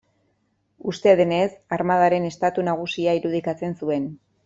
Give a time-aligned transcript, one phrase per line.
[0.91, 1.47] Uste denez,
[1.79, 4.15] armadaren estatu nagusia irudikatzen zuen.